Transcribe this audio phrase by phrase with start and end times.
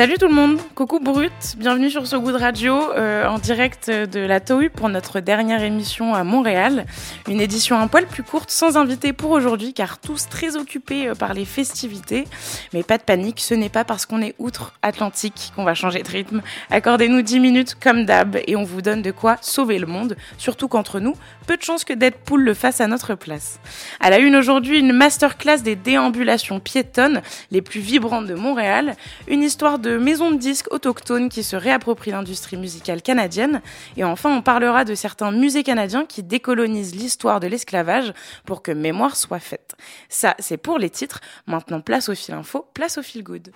[0.00, 4.20] Salut tout le monde, coucou Brut, bienvenue sur So Good Radio euh, en direct de
[4.20, 6.86] la TOU pour notre dernière émission à Montréal.
[7.28, 11.14] Une édition un poil plus courte, sans invité pour aujourd'hui car tous très occupés euh,
[11.14, 12.24] par les festivités.
[12.72, 16.08] Mais pas de panique, ce n'est pas parce qu'on est outre-Atlantique qu'on va changer de
[16.08, 16.40] rythme.
[16.70, 20.68] Accordez-nous 10 minutes comme d'hab et on vous donne de quoi sauver le monde, surtout
[20.68, 21.14] qu'entre nous,
[21.46, 23.60] peu de chances que Deadpool le fasse à notre place.
[24.00, 28.96] À la une aujourd'hui, une masterclass des déambulations piétonnes les plus vibrantes de Montréal,
[29.28, 33.60] une histoire de maisons de disques autochtones qui se réapproprient l'industrie musicale canadienne.
[33.96, 38.12] Et enfin, on parlera de certains musées canadiens qui décolonisent l'histoire de l'esclavage
[38.44, 39.74] pour que mémoire soit faite.
[40.08, 41.20] Ça, c'est pour les titres.
[41.46, 43.50] Maintenant, place au fil info, place au fil good.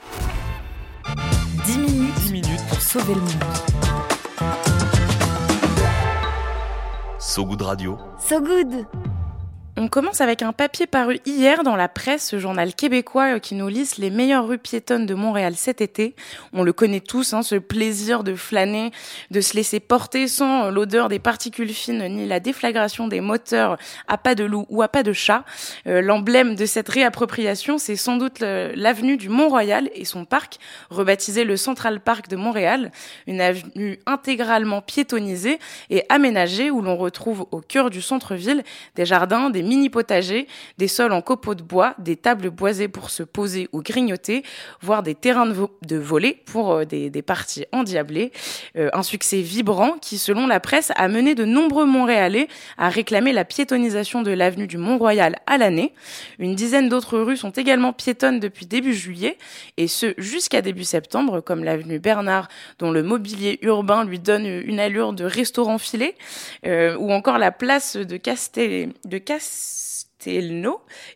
[1.67, 3.45] 10 minutes, 10 minutes pour sauver le monde.
[7.19, 7.99] So Good Radio.
[8.19, 8.87] So Good
[9.77, 13.57] on commence avec un papier paru hier dans la presse, ce journal québécois euh, qui
[13.57, 16.15] nous liste les meilleures rues piétonnes de Montréal cet été.
[16.53, 18.93] On le connaît tous, hein, ce plaisir de flâner,
[19.33, 23.77] de se laisser porter sans euh, l'odeur des particules fines ni la déflagration des moteurs
[24.07, 25.45] à pas de loup ou à pas de chat.
[25.89, 30.59] Euh, l'emblème de cette réappropriation, c'est sans doute l'avenue du Mont-Royal et son parc,
[30.91, 32.93] rebaptisé le Central Park de Montréal,
[33.27, 35.59] une avenue intégralement piétonnisée
[35.91, 38.63] et aménagée où l'on retrouve au cœur du centre-ville
[38.95, 40.47] des jardins, des mini potagers,
[40.79, 44.43] des sols en copeaux de bois, des tables boisées pour se poser ou grignoter,
[44.81, 48.33] voire des terrains de, de volley pour euh, des, parties endiablées.
[48.77, 53.33] Euh, un succès vibrant qui, selon la presse, a mené de nombreux Montréalais à réclamer
[53.33, 55.95] la piétonisation de l'avenue du Mont-Royal à l'année.
[56.39, 59.39] Une dizaine d'autres rues sont également piétonnes depuis début juillet,
[59.77, 64.81] et ce jusqu'à début septembre, comme l'avenue Bernard, dont le mobilier urbain lui donne une
[64.81, 66.15] allure de restaurant filé,
[66.67, 69.54] euh, ou encore la place de Castel, de Castel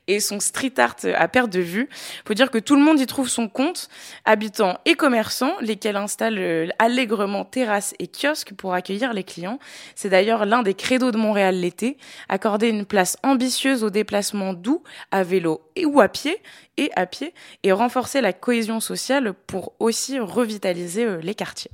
[0.06, 1.88] Et son street art à perte de vue.
[2.26, 3.88] Faut dire que tout le monde y trouve son compte,
[4.25, 9.59] habitants et commerçants, lesquels installent euh, allègrement terrasses et kiosques pour accueillir les clients.
[9.94, 11.97] C'est d'ailleurs l'un des credos de Montréal l'été,
[12.28, 16.41] accorder une place ambitieuse aux déplacements doux à vélo et ou à pied
[16.76, 21.70] et à pied et renforcer la cohésion sociale pour aussi revitaliser euh, les quartiers.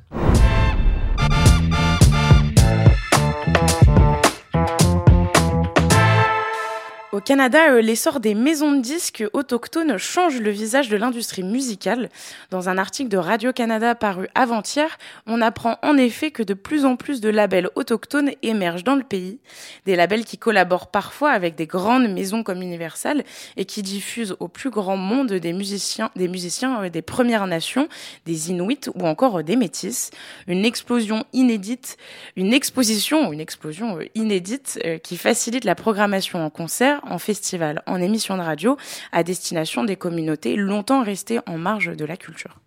[7.25, 12.11] Canada, euh, l'essor des maisons de disques autochtones change le visage de l'industrie musicale.
[12.51, 16.97] Dans un article de Radio-Canada paru avant-hier, on apprend en effet que de plus en
[16.97, 19.39] plus de labels autochtones émergent dans le pays.
[19.87, 23.25] Des labels qui collaborent parfois avec des grandes maisons comme Universal
[23.57, 27.89] et qui diffusent au plus grand monde des musiciens, des musiciens euh, des Premières Nations,
[28.27, 30.11] des Inuits ou encore des Métis.
[30.47, 31.97] Une explosion inédite,
[32.37, 38.37] une exposition, une explosion euh, inédite qui facilite la programmation en concert festival, en émission
[38.37, 38.77] de radio,
[39.13, 42.59] à destination des communautés longtemps restées en marge de la culture.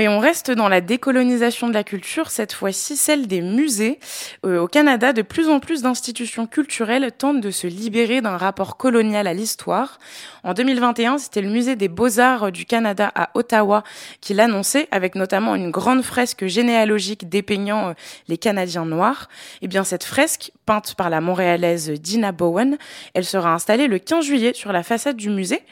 [0.00, 3.98] Et on reste dans la décolonisation de la culture, cette fois-ci celle des musées.
[4.46, 8.78] Euh, au Canada, de plus en plus d'institutions culturelles tentent de se libérer d'un rapport
[8.78, 9.98] colonial à l'histoire.
[10.42, 13.84] En 2021, c'était le musée des beaux-arts du Canada à Ottawa
[14.22, 17.92] qui l'annonçait, avec notamment une grande fresque généalogique dépeignant euh,
[18.26, 19.28] les Canadiens noirs.
[19.56, 22.78] Et eh bien cette fresque, peinte par la montréalaise Dina Bowen,
[23.12, 25.62] elle sera installée le 15 juillet sur la façade du musée.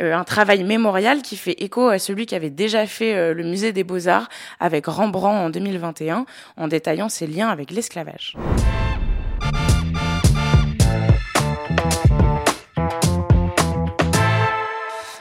[0.00, 3.65] Euh, un travail mémorial qui fait écho à celui qui avait déjà fait le musée
[3.66, 4.28] musée des beaux-arts
[4.60, 8.36] avec Rembrandt en 2021 en détaillant ses liens avec l'esclavage.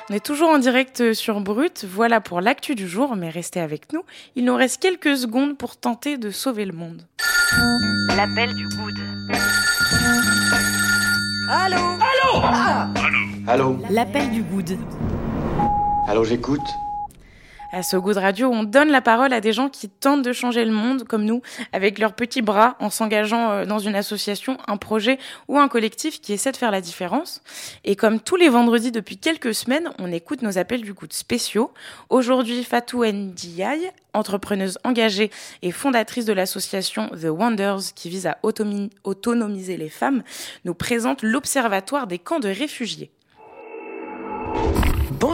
[0.08, 3.92] On est toujours en direct sur Brut, voilà pour l'actu du jour, mais restez avec
[3.92, 4.04] nous,
[4.36, 7.02] il nous reste quelques secondes pour tenter de sauver le monde.
[8.16, 8.96] L'appel du good.
[11.50, 11.78] Allô?
[11.78, 12.46] Allô?
[12.98, 13.16] Allô
[13.48, 13.78] Allô?
[13.90, 14.78] L'appel du good.
[16.08, 16.62] Allô, j'écoute
[17.76, 20.32] À ce goût de radio, on donne la parole à des gens qui tentent de
[20.32, 21.42] changer le monde, comme nous,
[21.74, 25.20] avec leurs petits bras, en s'engageant euh, dans une association, un projet
[25.50, 27.42] ou un collectif qui essaie de faire la différence.
[27.84, 31.74] Et comme tous les vendredis depuis quelques semaines, on écoute nos appels du goût spéciaux.
[32.10, 35.30] Aujourd'hui, Fatou Ndiaye, entrepreneuse engagée
[35.62, 38.38] et fondatrice de l'association The Wonders qui vise à
[39.04, 40.24] autonomiser les femmes,
[40.64, 43.12] nous présente l'Observatoire des camps de réfugiés.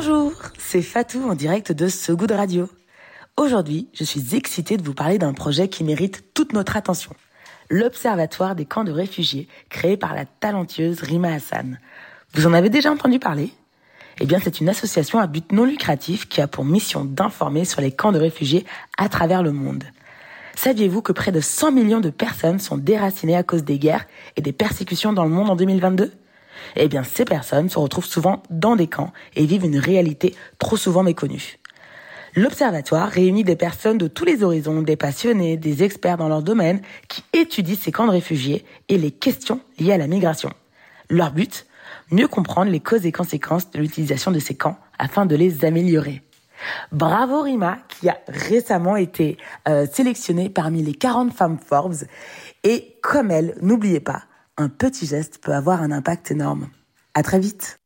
[0.04, 2.68] Bonjour, c'est Fatou en direct de Ce Radio.
[3.38, 7.14] Aujourd'hui, je suis excitée de vous parler d'un projet qui mérite toute notre attention.
[7.70, 11.78] L'Observatoire des camps de réfugiés, créé par la talentueuse Rima Hassan.
[12.34, 13.54] Vous en avez déjà entendu parler?
[14.20, 17.80] Eh bien, c'est une association à but non lucratif qui a pour mission d'informer sur
[17.80, 18.66] les camps de réfugiés
[18.98, 19.84] à travers le monde.
[20.56, 24.42] Saviez-vous que près de 100 millions de personnes sont déracinées à cause des guerres et
[24.42, 26.12] des persécutions dans le monde en 2022
[26.76, 30.78] eh bien ces personnes se retrouvent souvent dans des camps et vivent une réalité trop
[30.78, 31.58] souvent méconnue.
[32.36, 36.82] L'Observatoire réunit des personnes de tous les horizons, des passionnés, des experts dans leur domaine,
[37.10, 40.50] qui étudient ces camps de réfugiés et les questions liées à la migration.
[41.10, 41.66] Leur but
[42.10, 46.22] Mieux comprendre les causes et conséquences de l'utilisation de ces camps afin de les améliorer.
[46.92, 49.38] Bravo Rima, qui a récemment été
[49.68, 52.04] euh, sélectionnée parmi les 40 femmes Forbes.
[52.64, 54.24] Et comme elle, n'oubliez pas,
[54.58, 56.70] un petit geste peut avoir un impact énorme.
[57.14, 57.78] À très vite.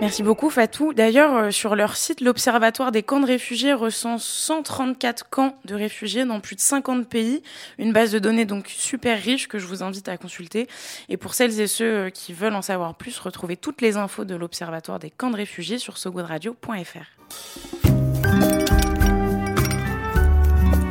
[0.00, 0.92] Merci beaucoup Fatou.
[0.92, 6.24] D'ailleurs, euh, sur leur site, l'Observatoire des camps de réfugiés recense 134 camps de réfugiés
[6.24, 7.42] dans plus de 50 pays.
[7.78, 10.66] Une base de données donc super riche que je vous invite à consulter.
[11.08, 14.24] Et pour celles et ceux euh, qui veulent en savoir plus, retrouvez toutes les infos
[14.24, 17.83] de l'Observatoire des camps de réfugiés sur sogoodradio.fr.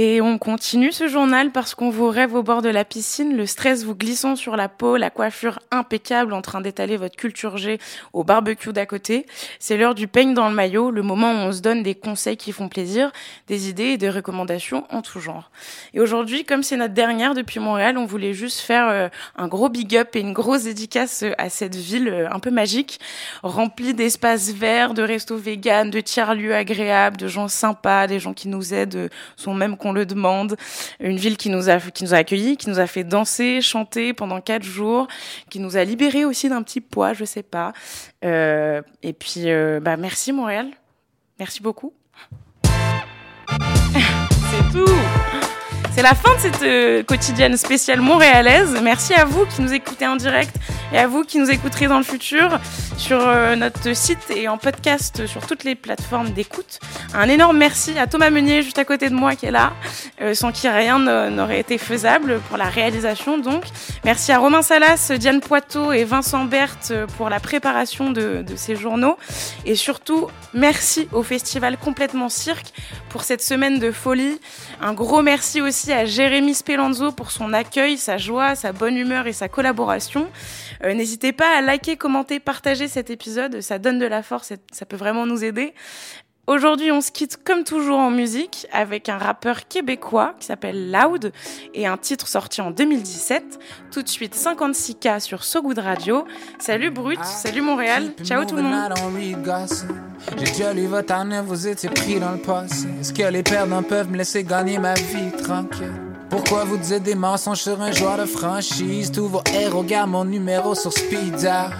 [0.00, 3.46] Et on continue ce journal parce qu'on vous rêve au bord de la piscine, le
[3.46, 7.80] stress vous glissant sur la peau, la coiffure impeccable en train d'étaler votre culture G
[8.12, 9.26] au barbecue d'à côté.
[9.58, 12.36] C'est l'heure du peigne dans le maillot, le moment où on se donne des conseils
[12.36, 13.10] qui font plaisir,
[13.48, 15.50] des idées et des recommandations en tout genre.
[15.94, 19.68] Et aujourd'hui, comme c'est notre dernière depuis Montréal, on voulait juste faire euh, un gros
[19.68, 23.00] big up et une grosse dédicace à cette ville euh, un peu magique,
[23.42, 28.46] remplie d'espaces verts, de restos véganes, de tiers-lieux agréables, de gens sympas, des gens qui
[28.46, 30.56] nous aident, euh, sont même qu'on le demande.
[31.00, 34.12] Une ville qui nous a qui nous a accueillis, qui nous a fait danser, chanter
[34.12, 35.08] pendant quatre jours,
[35.50, 37.72] qui nous a libérés aussi d'un petit poids, je sais pas.
[38.24, 40.68] Euh, et puis, euh, bah merci Montréal,
[41.38, 41.94] merci beaucoup.
[43.48, 45.37] C'est tout.
[45.98, 48.78] C'est la fin de cette euh, quotidienne spéciale montréalaise.
[48.84, 50.54] Merci à vous qui nous écoutez en direct
[50.92, 52.60] et à vous qui nous écouterez dans le futur
[52.96, 56.78] sur euh, notre site et en podcast sur toutes les plateformes d'écoute.
[57.14, 59.72] Un énorme merci à Thomas Meunier juste à côté de moi qui est là,
[60.34, 60.98] sans qui rien
[61.30, 63.64] n'aurait été faisable pour la réalisation donc.
[64.04, 68.76] Merci à Romain Salas, Diane Poiteau et Vincent Berthe pour la préparation de, de ces
[68.76, 69.16] journaux.
[69.64, 72.72] Et surtout, merci au festival Complètement Cirque
[73.08, 74.40] pour cette semaine de folie.
[74.80, 79.26] Un gros merci aussi à Jérémy Spelanzo pour son accueil, sa joie, sa bonne humeur
[79.26, 80.28] et sa collaboration.
[80.84, 84.58] Euh, n'hésitez pas à liker, commenter, partager cet épisode, ça donne de la force, et
[84.72, 85.74] ça peut vraiment nous aider.
[86.48, 91.30] Aujourd'hui, on se quitte comme toujours en musique avec un rappeur québécois qui s'appelle Loud
[91.74, 93.58] et un titre sorti en 2017.
[93.92, 96.24] Tout de suite 56K sur So Good Radio.
[96.58, 98.94] Salut Brut, salut Montréal, ciao tout le monde.
[100.38, 102.88] J'ai déjà lu votre année, vous étiez pris dans le passé.
[102.98, 105.92] Est-ce que les perdants peuvent me laisser gagner ma vie tranquille?
[106.30, 109.10] Pourquoi vous dites des mensonges sur un joueur de franchise?
[109.12, 111.70] Tous vos héros gardent mon numéro sur Speeda.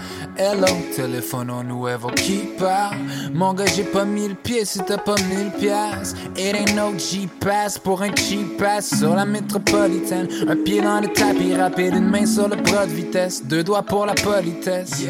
[0.41, 2.93] Hello, téléphone on nous qui part.
[3.33, 6.15] Mon gars, j'ai pas mille pieds si t'as pas mille pièces.
[6.37, 10.29] It ain't no G-Pass pour un cheap pass sur la métropolitaine.
[10.47, 13.43] Un pied dans le tapis rapide, une main sur le bras de vitesse.
[13.43, 15.05] Deux doigts pour la politesse.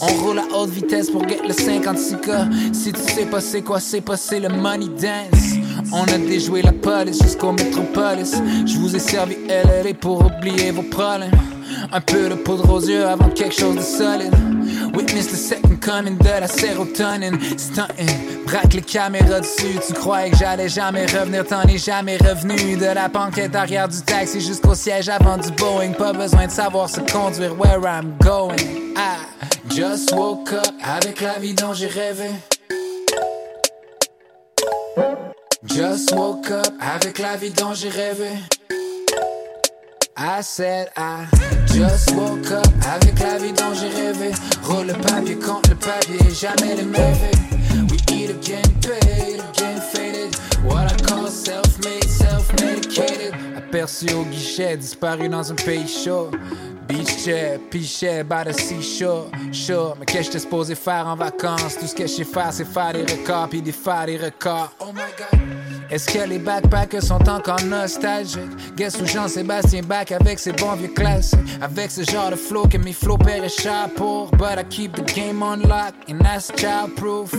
[0.00, 2.72] On roule à haute vitesse pour get le 56K.
[2.72, 5.58] Si tu sais pas c'est quoi, c'est passer le money dance.
[5.92, 8.34] On a déjoué la police jusqu'au métropolis.
[8.64, 11.32] Je vous ai servi LLA pour oublier vos problèmes.
[11.92, 14.34] Un peu de poudre aux yeux avant quelque chose de solide.
[14.94, 17.38] Witness the second coming de la sérotonine.
[17.56, 19.78] Stuntin', braque les caméras dessus.
[19.86, 22.76] Tu croyais que j'allais jamais revenir, t'en es jamais revenu.
[22.76, 25.92] De la banquette arrière du taxi jusqu'au siège avant du Boeing.
[25.92, 28.58] Pas besoin de savoir se conduire where I'm going.
[28.96, 29.16] I
[29.68, 32.30] just woke up avec la vie dont j'ai rêvé.
[35.64, 38.30] Just woke up avec la vie dont j'ai rêvé.
[40.22, 41.26] I said I
[41.64, 44.32] just woke up avec la vie dont j'ai rêvé.
[44.62, 47.30] Roule le papier contre le papier, jamais les mauvais.
[47.88, 50.36] We eat again, paid, again faded.
[50.62, 53.34] What I call self-made, self-medicated.
[53.56, 56.30] aperçu au guichet, disparu dans un pays chaud.
[56.86, 59.30] Beach chair, pichet, by the seashore.
[59.52, 61.78] Sure, mais qu'est-ce que j'étais supposé faire en vacances?
[61.78, 64.70] Tout ce que je sais c'est faire des records, puis des faire des records.
[64.80, 65.59] Oh my god.
[65.90, 68.76] Est-ce que les backpackers sont encore nostalgiques?
[68.76, 71.40] Guess où Jean-Sébastien back avec ses bons vieux classiques?
[71.60, 74.30] Avec ce genre de flow que mes paieraient cher pour.
[74.32, 77.32] But I keep the game on lock, and that's childproof.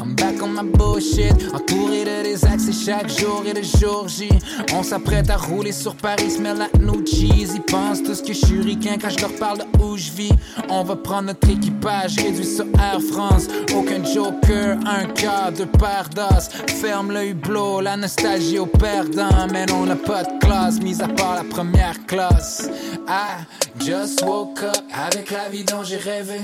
[0.00, 4.28] I'm back on entouré de des chaque jour et de jour J.
[4.74, 7.54] On s'apprête à rouler sur Paris, smell like new cheese.
[7.54, 10.10] Ils pensent tout ce que je suis ricain quand je leur parle de où je
[10.10, 10.32] vis.
[10.68, 13.48] On va prendre notre équipage, réduit sur Air France.
[13.74, 16.48] Aucun joker, un quart de d'os.
[16.80, 19.46] Ferme le hublot, la nostalgie au perdant.
[19.50, 22.68] Mais on n'a pas de classe, mis à part la première classe.
[23.08, 23.44] I
[23.78, 26.40] just woke up avec la vie dont j'ai rêvé.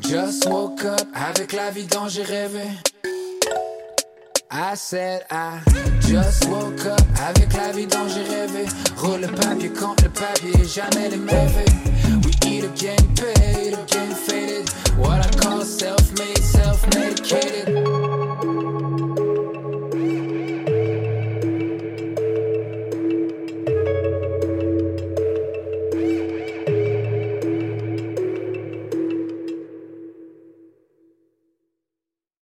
[0.00, 2.64] Just woke up avec la vie dont j'ai rêvé.
[4.50, 5.60] I said I
[6.00, 8.66] just woke up avec la vie dont j'ai rêvé.
[8.96, 11.93] Roule le papier contre le papier, jamais les mauvais.